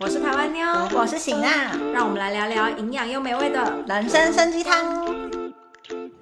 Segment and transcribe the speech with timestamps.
[0.00, 4.82] 我是台湾妞，我是醒娜，让我们来聊聊营养又美味的人参参鸡汤。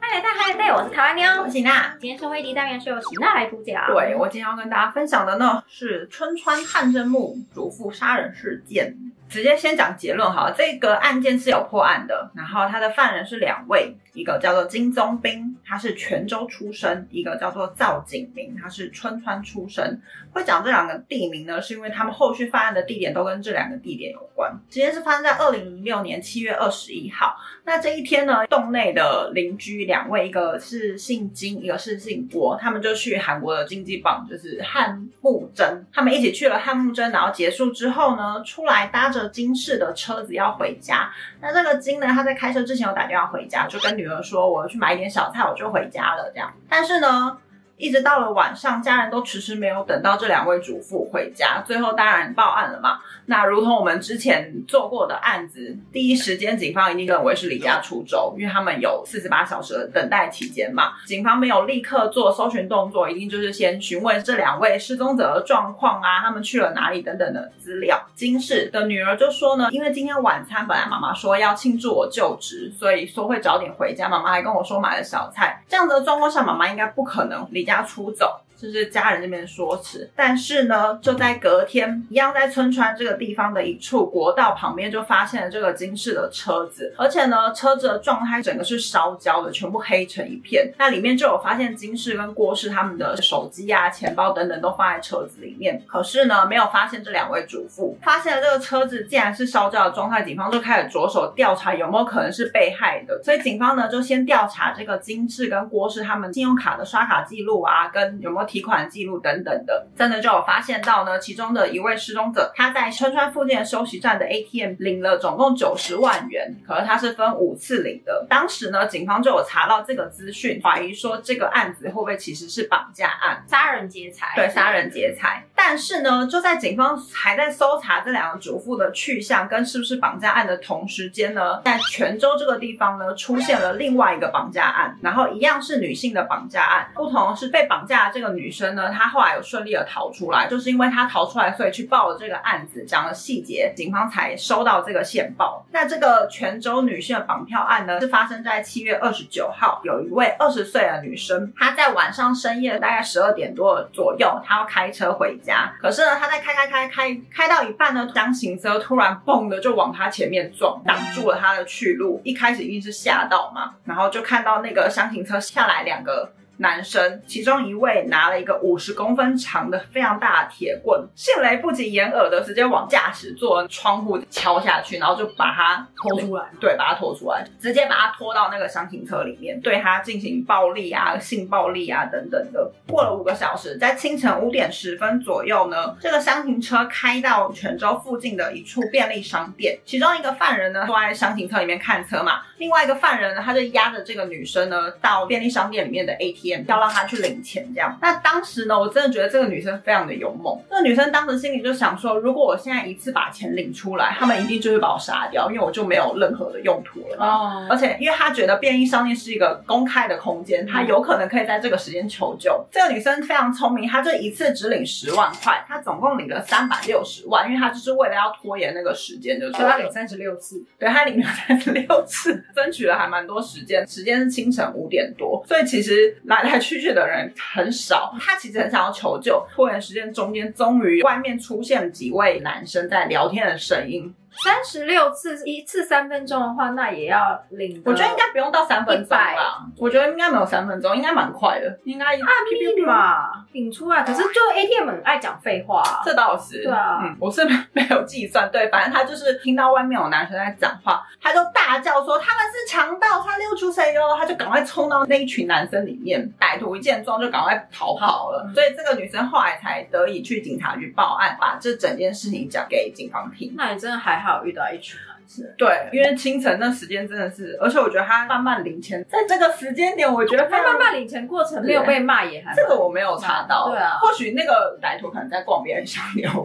[0.01, 1.95] 嗨大嗨对，我是台湾妞，我是醒娜。
[2.01, 3.87] 今天社会第一单元是由喜娜来主讲。
[3.87, 8.97] 对，我今天要跟大家分享的呢是春川汉真木主妇杀人事件。
[9.29, 20.01] 直接先讲结论哈，这个案件是有破案的，然后他的犯人是两位，一个叫做金宗斌，他是泉州出生；一个叫做赵景明，他是春川出生。
[20.33, 24.53] 会讲这两个地名呢，是因为他们后续犯案的地点都跟这两个地点有关。
[24.69, 27.37] 今天是发生在二零零六年七月二十一号。
[27.65, 41.13] 那这一天呢，洞内的邻居两位，一个是姓金，一个是姓郭，他们就去韩国的经济榜，就是汉木真，他们一起去了汉木真，然后结束之后呢，出来搭着金氏的车子要回家。
[41.41, 47.39] 那这个金呢，他在开车之前有打电话回家，就跟女儿说：“我要去买一点小菜，我就回家了。”这样，但是呢。
[47.83, 53.01] 一直到了晚上，家人都迟迟没有等到这两位主妇回家，最后当然报案了嘛。
[53.27, 60.93] 那如同我们之前做过的案子，第一时间警方一定认为是离家出走，因为他们有四十八小时的等待期间嘛。
[61.05, 68.01] 警方没有立刻做搜寻动作，一定就是先询问这两位失踪者的状况啊，他们去了哪里等等的资料。
[68.15, 74.09] 金氏的女儿就说呢，因为今天晚餐本来妈妈说要庆祝我就职，所以说会早点回家。
[74.09, 77.72] 妈妈还跟我说买了小菜，这样子的状况下，妈妈应该不可能离家。
[77.73, 78.41] 家出走。
[78.63, 90.73] 就是家人那边说辞，但是呢，就在隔天，一样在村川这个地方的一处国道旁边，就发现了这个金氏的车子，而且呢，车子的状态整个是烧焦的，全部黑成一片。
[90.79, 97.99] 那里面就有发现金氏跟郭氏他们的手机啊、钱包等等都放在车子里面，可是呢，没有发现这两位主妇。
[98.01, 103.21] 发现了这个车子竟然是烧焦的状态，警方就开始着手调查有没有可能是被害的。
[103.25, 108.52] 所以警方呢，就先调查这个金氏跟郭氏他们信用卡的刷卡记录啊，跟有没有。
[108.53, 118.27] 提款记录等等的，真的就有发现到呢，其中的一位失踪者，他在春川附近的休息站的 ATM 领了总共九十万元，可是他是分五次领的。
[118.29, 124.35] 当时呢，警方就有查到这个资讯，怀疑说这个案子会不会其实是绑架案、杀人劫财？
[124.37, 125.43] 对，杀人劫财。
[125.55, 138.53] 但是呢，就在警方还在搜查这两个主妇的去向跟是不是绑架案的同时间呢，在泉州这个地方呢，出现了另外一个绑架案，然后一样是女性的绑架案，不同是被绑架的这个女。
[138.53, 145.65] 生呢，她后来有顺利的逃出来，就是因为她逃出来，所以去报了这个案子，讲了细节，警方才收到这个线报。
[145.73, 162.21] 那这个泉州女性的绑票案呢，是发生在七月二十九号，有一位二十岁的女生，她在晚上深夜大概十二点多左右，她要开车回家，可是呢，她在开开开开开到一半呢，箱型车突然嘣的就往她前面撞，挡住了她的去路。
[162.23, 166.31] 一开始一定是吓到嘛，然后就看到那个箱型车下来两个。
[166.63, 182.71] 男生其中一位拿了一个五十公分长的非常大的铁棍，迅雷不及掩耳的直接往驾驶座窗户敲下去，然后就把他拖出来，对，把他拖出来，直接把他拖到那个厢型车里面，对他进行暴力啊、性暴力啊等等的。
[182.87, 196.52] 过了五个小时，在清晨五点十分左右呢，这个厢型车开到泉州附近的一处便利商店，其中一个犯人呢坐在厢型车里面看车嘛，另外一个犯人呢他就压着这个女生呢到便利商店里面的 ATM。
[196.67, 197.97] 要让他去领钱，这样。
[198.01, 200.59] 那当时呢，我真的觉得这个女生非常的勇猛。
[200.71, 207.17] 那个女生当时心里就想说，如果我现在一次把钱领出来，他们一定就会把我杀掉，因为我就没有任何的用途了。
[207.19, 207.67] 哦。
[207.71, 212.65] 而且，因为她觉得便利商店是一个公开的空间，她有可能可以在这个时间求救。
[212.71, 220.63] 这个女生非常聪明，她就一次只领十万块，她总共领了三百六十万，因为她就是为了要拖延那个时间，就所以她领三十六次。
[220.79, 223.87] 对，她领了三十六次， 争取了还蛮多时间。
[223.87, 226.53] 时间是清晨五点多，所以其实来。
[226.53, 229.43] 来去去的人很少，他其实很想要求救。
[229.55, 234.15] 拖延时间中间，终于外面出现了几位男生在聊天的声音。
[234.45, 237.83] 三十六次，一次三分钟的话，那也要领。
[237.85, 239.67] 我觉得应该不用到三分钟吧。
[239.77, 241.79] 我觉得应该没有三分钟，应该蛮快的。
[241.85, 244.03] 应该啊，屁屁吧，领出来。
[244.03, 246.63] 可是就 ATM 很爱讲废话，这倒是。
[246.65, 248.51] 对啊，我是没有计算。
[248.51, 254.17] 对，反正他就是听到外面有男生在讲话，他就大叫说他们是强盗，他溜出谁哟？
[254.17, 256.33] 他就赶快冲到那一群男生里面。
[256.41, 258.51] 歹徒一见状就赶快逃跑了。
[258.55, 263.53] 所以这个女生后来才得以去警察局报案，把这整件事情讲给警方听。
[263.57, 264.22] 那你真的还。
[264.23, 276.43] 还有遇到一群男生，对，因为清晨那时间真的是，而且我觉得他慢慢领钱，在这个时间点，我觉得他慢慢领钱过程没有被骂也还，这个我没有查到，对啊，或许那个歹徒可能在逛别人小店会，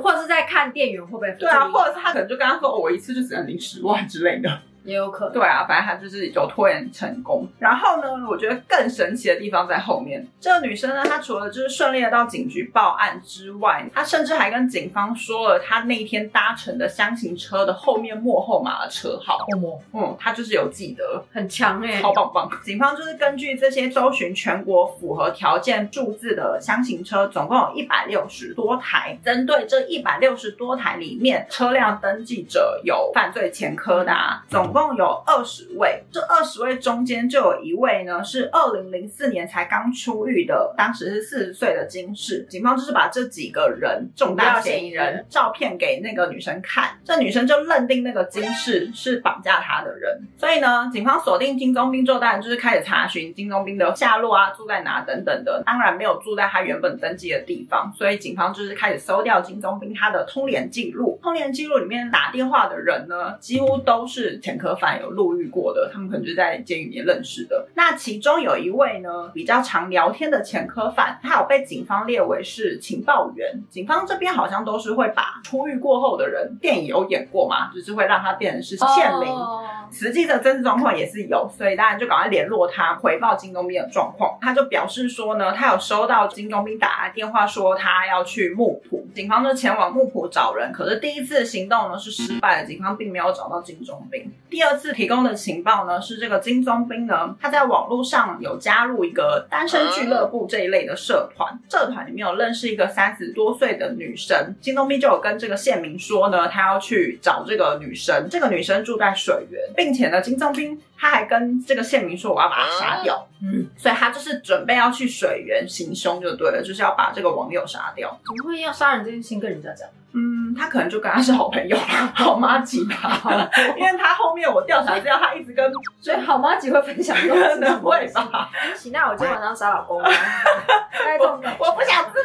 [0.00, 4.62] 或者是在看店员会不会，对啊，或者是他可能就跟他说，我一次就只能领十万之类的。
[4.84, 5.34] 也有可能。
[5.34, 7.46] 对啊，反正他就是有拖延成功。
[7.58, 10.26] 然后呢，我觉得更神奇的地方在后面。
[10.40, 19.38] 这个女生呢，她除了就是顺利的到警局报案之外，她甚至还跟警方说了她那天搭乘的箱型车的后面幕后码的车号。
[19.38, 22.50] 哦，嗯，她就是有记得，很强哎、超棒棒！
[22.64, 29.18] 警方就是根据这些搜寻全国符合条件注字的箱型车，总共有一百六十多台。
[29.24, 36.02] 针对这一百六十多台里面，车辆登记者有犯罪前科的啊，总共有二十位。
[36.10, 42.46] 这二十位中间就有一位呢，是二零零四年才刚出狱的，当时是四十岁的金氏。
[42.48, 50.20] 警方就是把这几个人重大嫌疑人照片给那个女生看，这女生就认定那个金氏是绑架她的人。
[50.36, 55.62] 所以呢，警方锁定金宗斌作案，就是开始查询金宗斌的下落啊，住在哪等等的。
[55.64, 61.18] 当然没有住在他原本登记的地方，所以警方就是开始搜掉金宗斌他的通联记录。
[61.22, 67.66] 通联记录里面打电话的人呢，几乎都是前科犯，有入狱过的，他们可能就在监狱里面认识的。
[67.74, 73.60] 那其中有一位呢，比较常聊天的前科犯，他有被警方列为是情报员。
[73.68, 79.28] 警方这边好像都是会把出狱过后的人，电影有演过嘛，就是会让他变成是县民。
[79.28, 84.38] 哦实际的真实状况也是有，所以当然就赶快联络他，回报金东斌的状况。
[84.40, 90.72] 他就表示说呢，他有收到金东斌打来电话说他要去木浦，警方就前往木浦找人。
[90.72, 94.32] 可是第一次行动呢是失败的，警方并没有找到金钟斌。
[94.52, 118.20] 第二次提供的情报呢是这个金钟斌呢，他在网络上有加入一个单身俱乐部这一类的社团，社团里面有认识一个三十多岁的女生，金宗斌就有跟这个县民说呢，他要去找这个女生，这个女生住在水源，并且呢，金宗斌他还跟这个县民说我要把她杀掉，嗯，所以他就是准备要去水源行凶就对了，就是要把这个网友杀掉。
[118.26, 119.88] 怎么会要杀人这件事情跟人家讲？
[120.14, 121.82] 嗯，他可能就跟他是好朋友了，
[122.14, 130.08] 好妈吉吧， 因为他后面我调查资料，他一直跟，所以好妈吉会分享这能会吧， 行，那我今天晚上杀老公吗？
[130.08, 132.18] 大概这种感觉我不想知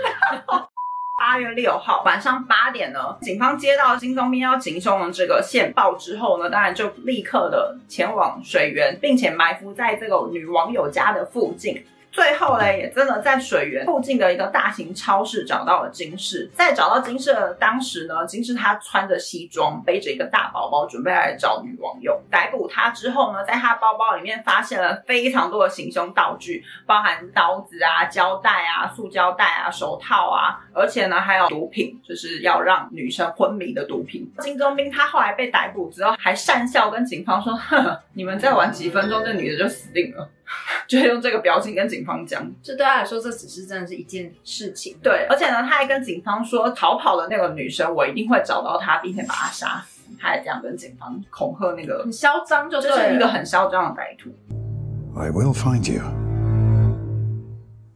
[0.47, 0.69] 道。
[1.19, 11.83] 八月六号晚上八点呢，警方接到金钟斌要行凶的这个线报之后呢，当然就立刻的前往水源，并且埋伏在这个女网友家的附近。
[12.17, 16.49] 最后呢，也真的在水源附近的一个大型超市找到了金氏。
[16.55, 22.19] 在找到金氏的当时呢，金氏他穿着西装，背着一个大包包，准备来找女网友。
[22.31, 34.27] 逮捕他之后呢，在他包包里面发现了非常多的行凶道具，包含刀子啊、胶带啊、塑胶袋啊、手套啊，而且呢还有毒品，就是要让女生昏迷的毒品。
[34.39, 40.27] 金钟斌他后来被逮捕之后，还讪笑跟警方说：“呵呵，你们再玩几分钟，这女的就死定了。”
[40.87, 42.49] 就用这个表情跟警方讲。
[42.63, 44.97] 这对他来说，这只是真的是一件事情。
[45.03, 49.97] 对，而且呢，他还跟警方说，逃跑的那个女生，我一定会找到她，并且把她杀死。
[50.19, 54.29] 他还这样跟警方恐吓那个很，嚣张就就是一个很嚣张的歹徒。
[55.19, 56.01] I will find you.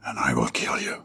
[0.03, 1.03] And I will kill you.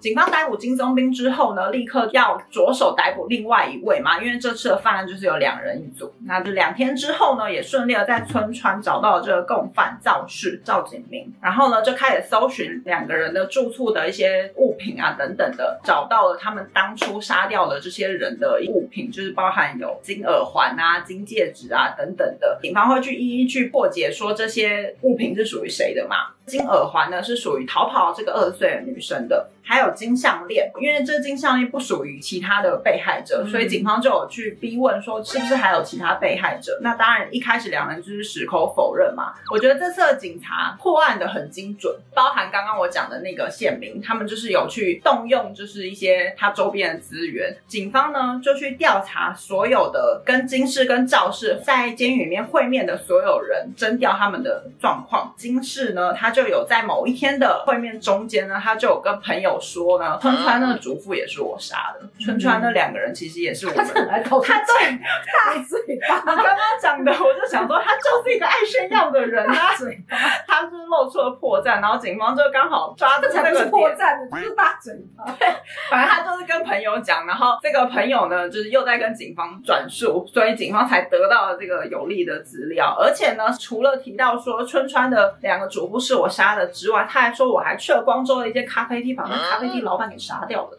[0.00, 6.12] 警方逮捕金宗斌之后呢，立刻要着手逮捕另外一位嘛，因为这次的犯案就是有两人一组。
[6.26, 22.58] 那就两天之后呢，也顺利的在村川找到了这个共犯赵氏赵景明，然后呢就开始搜寻两个人的住处的一些物品啊等等的，找到了他们当初杀掉的这些人的物品，就是包含有金耳环啊、金戒指啊等等的。
[22.60, 26.33] 警方会去一一去破解，说这些物品是属于谁的嘛？
[26.46, 36.78] 金耳环呢是属于逃跑这个二十岁的女生的，还有金项链，因为这金项链不属于其他的被害者，嗯所以警方就有去逼问说是不是还有其他被害者。
[36.82, 39.32] 那当然一开始两人就是矢口否认嘛。
[39.50, 55.32] 我觉得这次的警察破案的很精准，包含刚刚我讲的那个县民，他们就是有去动用就是一些他周边的资源，警方呢就去调查所有的跟金氏跟赵氏在监狱里面会面的所有人，征调他们的状况。
[55.36, 63.84] 金氏呢，他就有在某一天的会面中间呢，他就有跟朋友说呢，春川那个主妇也是我杀的，春川那两个人其实也是我们。
[63.84, 75.24] 他对大嘴巴，你刚刚讲的，我就想说，他就是一个爱炫耀的人啊，嘴巴，他就是露出了破绽，然后警方就刚好抓住这才不是那个，破绽的，就是大嘴巴。
[75.38, 75.48] 对
[75.88, 82.96] 反正他就是跟朋友讲，然后这个朋友呢，就是又在跟警方转述，所以警方才得到了这个有利的资料。
[82.98, 90.78] 而且呢，除了提到说春川的两个主妇是我杀的之外，他还说我还去了光州的一间咖啡厅，把那咖啡厅老板给杀掉了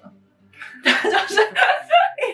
[0.86, 0.92] 呢。
[1.04, 1.42] 就是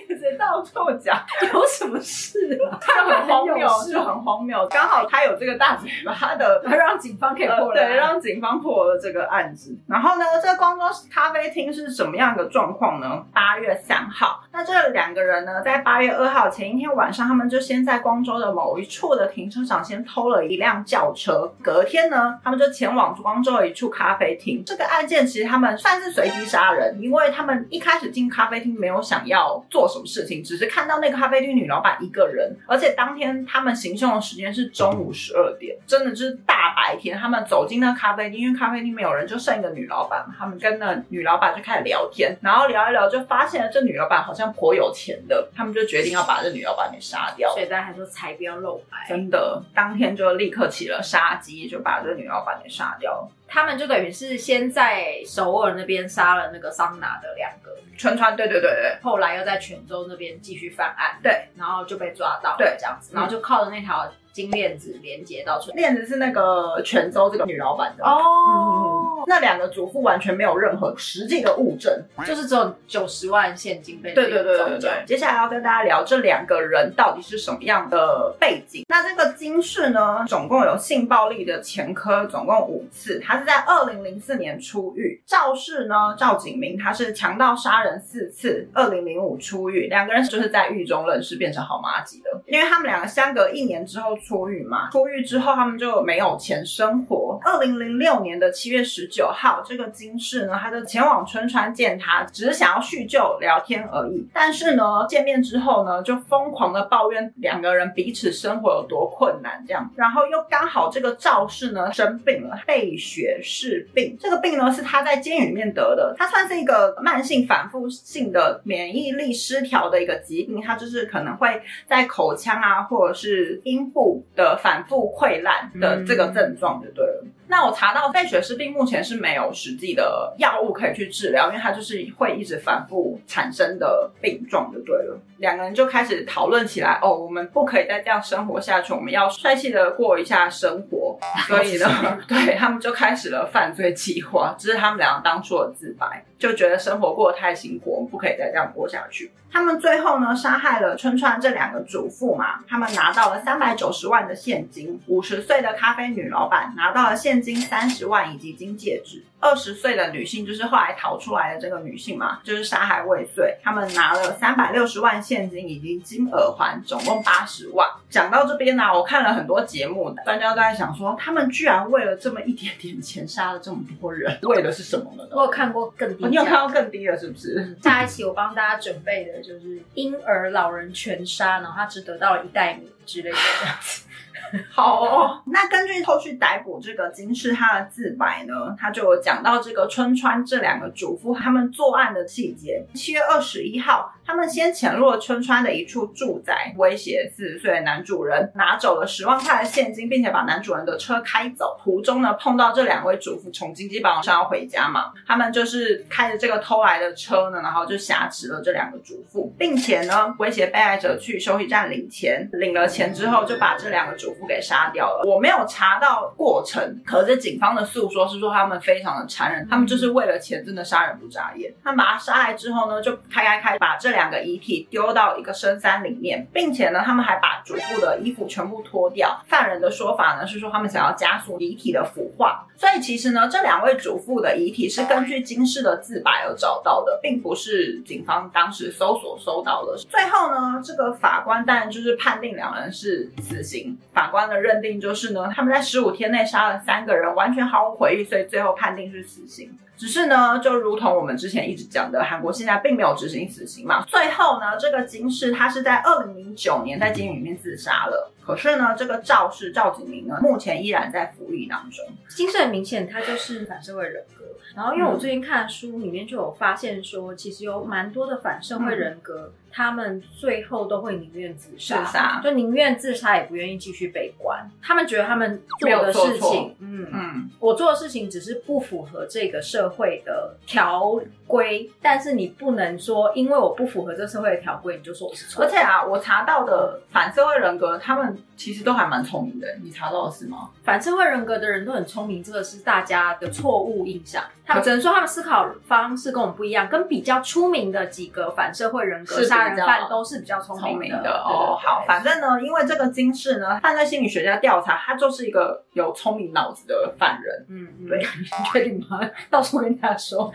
[0.07, 1.19] 一直到处讲，
[1.51, 2.79] 有什么事啊？
[2.79, 4.67] 就很荒谬有，事就很荒谬。
[4.69, 7.73] 刚好他有这个大嘴巴的让警方可以破。
[7.73, 9.75] 对，让警方破了这个案子。
[9.87, 13.23] 然后呢，这个光州咖啡厅是什么样的状况呢？
[13.33, 21.51] 八月三号，那这两个人呢，在八月二号前一天晚上，他们就先在光州的某一处的停车场先偷了一辆轿车。
[21.61, 24.63] 隔天呢，他们就前往光州的一处咖啡厅。
[24.65, 37.17] 这个案件其实他们算是随机杀人，因为他们一开始进咖啡厅没有想要做什么事情，只是看到那个咖啡厅女老板一个人，而且当天他们行凶的时间是中午十二点，真的就是大白天。
[37.17, 47.51] 他们走进那咖啡厅，因为咖啡厅没有人，就剩一个女老板，他们跟那女老板就开始聊天，然后聊一聊就发现了这女老板好像颇有钱的，他们就决定要把这女老板给杀掉。
[47.53, 49.05] 所以大家还说才不要露白。
[49.07, 53.27] 真的，当天就立刻起了杀机，就把这女老板给杀掉了。
[53.53, 58.97] 他们就等于是先在首尔那边杀了那个桑拿的两个，春川，对对对对。
[59.03, 62.77] 后来又在泉州那边继续犯案，对，然后就被抓到，对。
[62.79, 63.15] 这样子，嗯。
[63.15, 65.75] 然后就靠着那条金链子连接到泉。
[65.75, 68.05] 链子是那个泉州这个女老板的。
[68.05, 68.90] 哦，
[69.27, 74.91] 那两个主妇完全没有任何实际的物证，就是只有九十万现金被对对对对对。
[75.05, 78.85] 接下来要跟大家聊这两个人到底是什么样的背景。
[78.87, 83.19] 那这个金氏呢，总共有性暴力的前科，总共五次。
[83.19, 85.21] 他是在二零零四年出狱。
[85.25, 89.87] 赵氏呢，赵景明他是强盗杀人四次，二零零五出狱。
[89.87, 92.29] 两个人就是在狱中认识，变成好妈鸡的。
[92.45, 97.39] 因为他们两个相隔一年之后出狱嘛，出狱之后他们就没有钱生活。
[97.43, 104.25] 二零零六年的七月十九号，这个金氏呢，他就前往春川见他，只是想要叙旧聊天而已。
[104.33, 109.91] 但是呢，见面之后呢，就疯狂的抱怨两个人彼此生活有多困难，这样。
[109.95, 114.17] 然后又刚好这个赵氏呢生病了，贝血氏病。
[114.19, 127.25] 这个病呢是他在监狱里面得的，它算是一个慢性反复性的免疫力失调的一个疾病，它就是可能会在口腔啊或者是阴部的反复溃烂的这个症状就对了。
[127.51, 135.19] 那我查到肺血氏病目前是没有实际的药物可以去治疗，因为它就是会一直反复产生的病状就对了。
[135.37, 141.19] 两个人就开始讨论起来，哦，我们不可以再这样生活下去，我们要帅气的过一下生活。
[141.45, 149.29] 所以呢，对他们就开始了犯罪计划，这是他们两个当初的自白，就觉得生活过得太辛苦，我们不可以再这样过下去。
[149.51, 159.23] 他们最后呢，杀害了春川这两个主妇嘛，他们拿到了三百九十万的现金，五十岁的咖啡女老板拿到了现金三十万以及金戒指。
[159.39, 167.89] 二十岁的女性就是后来逃出来的这个女性嘛，就是杀害未遂，他们拿了三百六十万现金以及金耳环，总共八十万。
[168.07, 175.27] 讲到这边呢、我看了很多节目，专家都在想说，他们居然为了这么一点点钱杀了这么多人，为的是什么呢？
[175.31, 177.75] 我有看过更低哦你有看到更低的是不是？
[177.81, 184.03] 下一期我帮大家准备的就是婴儿、老人全杀，然后他只得到了一袋米之类的这样子。
[184.69, 192.85] 好、哦，那根据后续逮捕这个金氏他的自白呢，他就讲到这个春川这两个主妇他们作案的细节。
[192.93, 201.79] 七月二十一号，他们先潜入了春川的一处住宅，威胁四十岁的男主人，拿走了十万块的现金，并且把男主人的车开走。
[201.83, 215.23] 途中呢，碰到这两位主妇从经济榜上要回家嘛，他们就是开着这个偷来的车呢，然后就挟持了这两个主妇，并且呢，威胁被害者去休息站领钱，领了钱之后就把这两个主妇给杀掉了。
[215.29, 221.73] 我没有查到过程，可是警方的诉说是说他们非常的残忍，他们就是为了钱真的杀人不眨眼。
[221.83, 229.41] 他们把他杀害之后呢，就开开开把这两个遗体丢到一个深山里面，并且呢，他们还把主妇的衣服全部脱掉。
[229.47, 239.97] 犯人的说法呢是说他们想要加速遗体的腐化，所以其实呢，这两位主妇的遗体是根据金氏的自白而找到的，并不是警方当时搜索搜到的。
[239.97, 243.97] 最后呢，这个法官当然就是判定两人是死刑。
[244.21, 249.75] 法官的认定就是呢，他们在十五天内杀了三个人，完全毫无悔意，所以最后判定是死刑。
[250.01, 254.03] 只是呢，就如同我们之前一直讲的，韩国现在并没有执行死刑嘛。
[254.07, 258.31] 最后呢，这个金氏他是在二零零九年在监狱里面自杀了。
[258.43, 262.03] 可是呢，这个赵氏赵景明呢，目前依然在服役当中。
[262.27, 264.43] 金氏很明显，他就是反社会人格。
[264.75, 274.71] 然后，因为我最近看书里面就有发现说，其实有蛮多的反社会人格，他们最后都会宁愿自杀，自杀就宁愿自杀也不愿意继续被关。
[274.81, 281.19] 他们觉得他们做的事情，嗯嗯，嗯，我做的事情只是不符合这个社会的调
[281.51, 285.63] 规，但是你不能说因为我不符合这社会的条规，你就说我是错。
[285.63, 289.67] 而且啊，我查到的反社会人格，他们其实都还蛮聪明的。
[289.83, 290.69] 你查到的是吗？
[290.83, 294.41] 反社会人格的人都很聪明，这个是大家的错误印象。
[294.63, 301.77] 他们只能说他们思考方式跟我们不一样，跟比较出名的几个反社会人格杀人犯都是比较聪聪明的哦。
[301.77, 307.65] 好，反正呢，因为这个金氏呢，犯罪心理学家调查，他就是一个有聪明脑子的犯人。
[307.67, 309.19] 嗯，嗯对， 你确定吗？
[309.49, 310.49] 到时候跟大家说，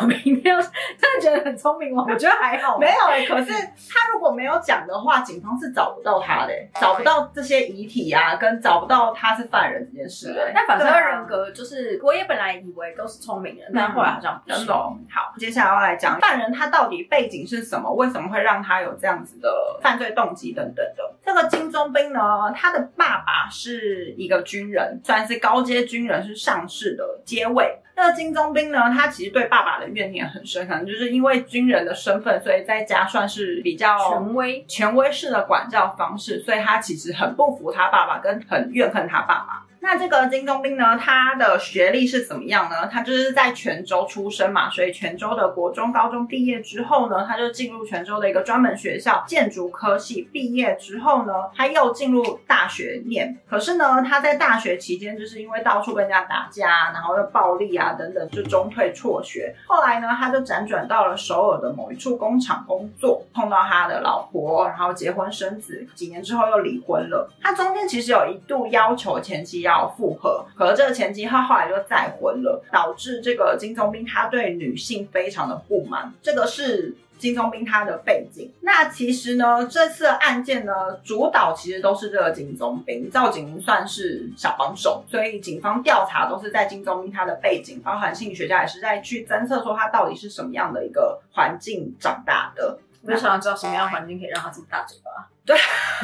[0.00, 0.68] 我明天要是
[0.98, 2.04] 真的觉得很聪明吗？
[2.08, 10.52] 我觉得还好，没有哎、可是他如果没有讲的话，警方是找不到他的、欸找不到这些遗体啊，跟找不到他是犯人这件事、欸。
[10.54, 14.70] 但反社会对啊人格就是，我也本来以为都是聪明人，但后来好像不是。
[14.70, 21.14] 好，接下来要来讲犯人他到底背景是什么，为什么会让他有这样子的犯罪动机等等的。
[21.22, 27.78] 这个金钟兵呢，他的爸爸是一个军人，算是高阶军人，是上士的阶位。
[28.00, 39.66] 那个金宗斌呢，他其实对爸爸的怨念很深，可能就是因为军人的身份，所以在家算是比较权威，权威式的管教方式，所以他其实很不服他爸爸，跟很怨恨他爸爸。
[39.82, 42.86] 那这个金钟兵呢，他的学历是怎么样呢？
[42.86, 50.28] 他就是在泉州出生嘛，所以泉州的国中、高中毕业之后呢，他就进入泉州的一个专门学校建筑科系。
[50.32, 53.36] 毕业之后呢，他又进入大学念。
[53.48, 59.54] 可是呢，他在大学期间就是因为到处跟人家打架，然后又暴力啊等等，就中退辍学。
[59.66, 67.30] 后来呢，他就辗转到了首尔的某一处工厂工作，碰到他的老婆，然后结婚生子，几年之后又离婚了。
[67.40, 76.12] 他中间其实有一度要求前妻要复合，可是这个前妻他后来就再婚了，导致这个金宗兵他对女性非常的不满。
[76.22, 76.96] 这个是。
[77.20, 80.72] 金宗兵他的背景，那其实呢，这次的案件呢，
[81.04, 92.78] 主导其实都是这个金宗兵，赵景明算是小帮手，所以警方调查都是在金宗兵他的背景，包含心理学家也是在去侦测说他到底是什么样的一个环境长大的。
[93.02, 95.28] 我就想要知道什么样的环境可以让他这么大嘴巴。
[95.44, 95.58] 对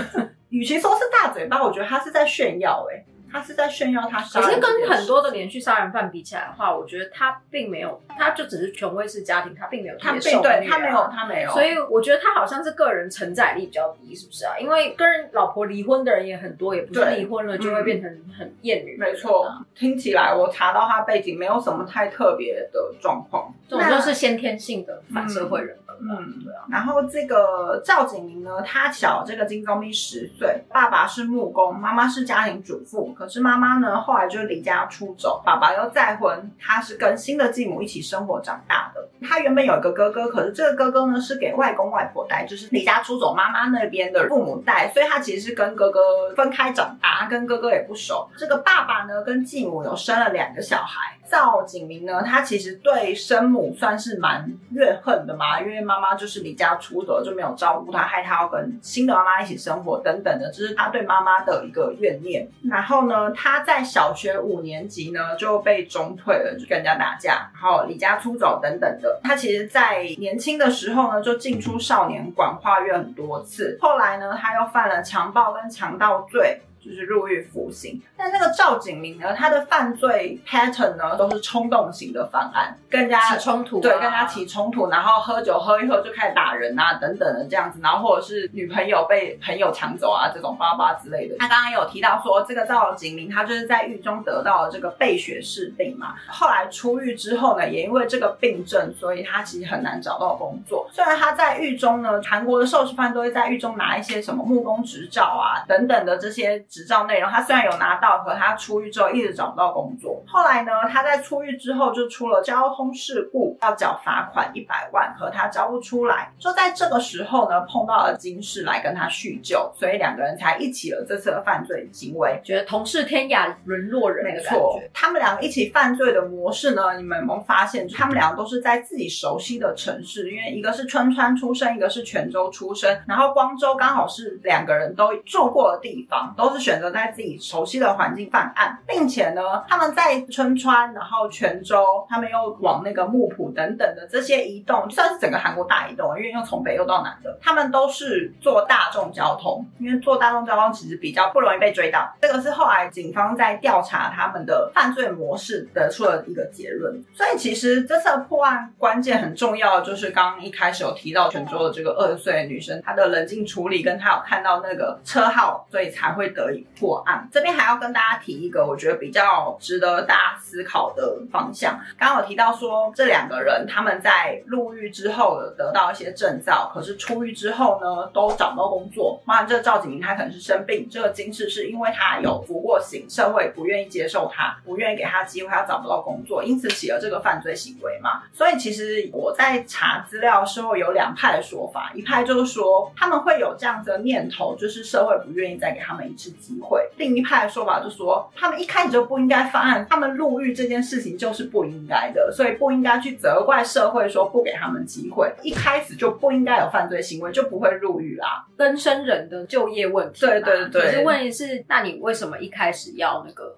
[0.51, 4.61] 与其说是大嘴巴，我觉得他是在炫耀、欸，他是在炫耀他杀可是。
[4.61, 14.55] 跟很多的连续杀人犯比起来的话，我觉得他并没有，他就只是权威式家庭，他并没有他特别受啊并对他没有他没有，所以我觉得他好像是个人承载力比较低，是不是啊？
[14.59, 26.17] 因为跟人老婆离婚的人也很多，也不是离婚了就会变成很厌女、没错，听起来我查到他背景没有什么太特别的状况，这种就是先天性的反社会人格吧。
[26.19, 26.65] 嗯，对啊。
[26.71, 33.13] 然后这个赵景明呢，他小这个金宗斌十岁，爸爸是木工，妈妈是家庭主妇。
[33.13, 39.09] 可是妈妈呢，后来就离家出走，爸爸又再婚，他是跟新的继母一起生活长大的。
[39.27, 46.01] 他原本有一个哥哥，可是这个哥哥呢是给外公外婆带，就是离家出走妈妈那边的父母带，所以他其实是跟哥哥
[46.37, 48.29] 分开长大，跟哥哥也不熟。
[48.37, 51.17] 这个爸爸呢跟继母有生了两个小孩。
[51.31, 62.49] 赵景明呢，他其实对生母算是蛮怨恨的嘛，因为妈妈就是离家出走，就没有照顾他，害他要跟新的妈妈一起生活等等的，这是他对妈妈的一个怨念。
[62.71, 69.21] 然后呢，他在小学五年级呢就被中退了，就跟人家打架，然后离家出走等等的。
[69.23, 76.61] 他其实，在年轻的时候呢，就进出少年馆化院很多次，后来呢，他又犯了强暴跟强盗罪。
[76.87, 91.37] 就是入狱服刑，但那个赵景明呢，他的犯罪 pattern 呢都是冲动型的犯案，跟人家起冲突啊对，跟人家起冲突，然后喝酒喝一喝就开始打人啊，等等的这样子，然后或者是女朋友被朋友抢走啊，这种巴拉巴之类的。
[91.39, 100.89] 他刚刚有提到说，这个赵景明他就是在狱中得到了这个备血氏病嘛，后来出狱之后呢，也因为这个病症，所以他其实很难找到工作。
[100.93, 110.23] 虽然他在狱中呢，韩国的受刑犯都会在狱中拿一些什么木工执照啊等等的这些执照内容，他虽然有拿到，可他出狱之后一直找不到工作。
[110.27, 116.31] 后来呢，他在出狱之后就出了交通事故，要缴罚款一百万，可他交不出来。
[116.39, 122.39] 就在这个时候呢，碰到了金氏来跟他叙旧，所以两个人才一起了这次的犯罪行为。
[122.45, 127.89] 觉得同是天涯沦落人没错。，他们两个一起犯罪的模式呢，你们有没有发现？
[127.89, 152.13] 他们两个都是在自己熟悉的城市，因为一个是春川出生，一个是泉州出生，然后光州刚好是两个人都住过的地方，都是选择在自己熟悉的环境犯案，并且呢，他们在春川，然后泉州，他们又往那个木浦等等的这些移动，算是整个韩国大移动，因为又从北又到南的，他们都是坐大众交通，因为坐大众交通其实比较不容易被追到。
[152.21, 157.01] 这个是后来警方在调查他们的犯罪模式得出了一个结论。
[157.15, 167.29] 所以其实这次的破案关键很重要，就是刚刚一开始有提到泉州的这个二十岁的女生，她的冷静处理跟她有看到那个车号，所以才会得破案。
[167.33, 171.79] 这边还要跟大家提一个我觉得比较值得大家思考的方向。
[171.99, 179.21] 刚刚有提到说，这两个人他们在入狱之后得到一些证照，可是出狱之后呢，都找不到工作。
[179.27, 188.23] 那，这个赵景明他可能是生病，这个金氏是因为他有服过刑，社会不愿意接受他，不愿意给他机会，他找不到工作，因此起了这个犯罪行为嘛。
[188.33, 208.47] 所以其实我在查资料的时候有两派的说法，一派就是说他们会有这样子的念头，就是社会不愿意再给他们一次机会；另一派的说法就说他们一开始就不应该犯案，他们入狱这件事情就是不应该的，所以不应该去责怪社会说不给他们机会，一开始就不应该有犯罪行为，就不会入狱啦。
[208.57, 210.83] 更生人的就业问题，对对对。
[210.83, 213.57] 可是问题是，那你为什么一开始要那个？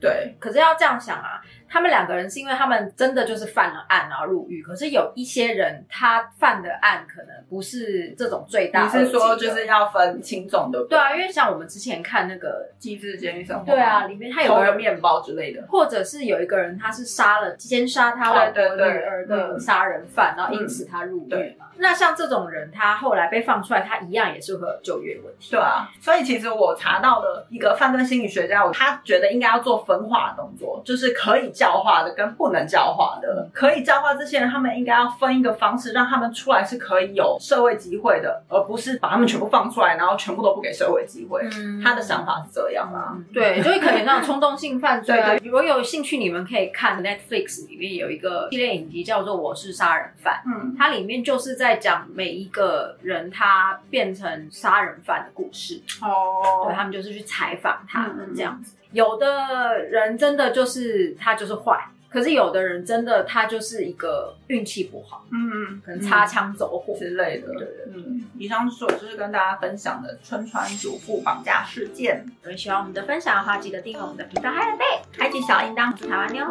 [0.00, 10.84] 对，可是要这样想啊，他们两个人是因为他们真的就是犯了案然后入狱，可是有一些人他犯的案可能不是这种最大你是说就是要分轻重的？
[10.88, 15.64] 对啊，因为像我们之前看那个，机智监狱生活，对啊，，里面他有个人，面包之类的。
[15.68, 21.66] 或者是有一个人他是杀了奸杀他老婆对对对女儿的嗯杀人犯，然后因此他入狱对嘛。
[21.76, 25.50] 那像这种人，他后来被放出来，他一样也是会有就业问题。
[25.50, 33.48] 对啊，所以其实我查到的一个犯罪心理学家，他觉得应该要做分化的动作，就是可以教化的跟不能教化的。
[33.52, 41.42] 可以教化这些人，他们应该要分一个方式，让他们出来是可以有社会机会的，而不是把他们全部放出来，然后全部都不给社会机会。
[41.56, 43.16] 嗯他的想法是这样啊。
[43.32, 45.34] 对， 就会可能那种冲动性犯罪啊。
[45.44, 55.82] 如果有兴趣，你们可以看 Netflix 里面有一个系列影集叫做《我是杀人犯》，嗯，它里面就是在讲每一个人他变成杀人犯的故事。
[56.00, 58.74] 哦对，他们就是去采访他们嗯这样子。
[58.94, 67.48] 有的人真的就是他就是坏可是有的人真的他就是一个运气不好嗯嗯可能擦枪走火之类的。
[67.92, 72.24] 嗯以上所就是跟大家分享的春川主妇绑架事件。
[72.42, 74.84] 如果喜欢我们的分享的话记得订阅我们的频道还有被
[75.18, 76.44] 海底小铃铛我是台湾妞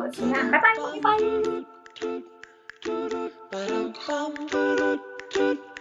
[0.52, 0.76] 拜拜。
[3.50, 3.68] 拜
[5.32, 5.73] 拜。